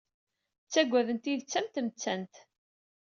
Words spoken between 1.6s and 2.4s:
tmettant.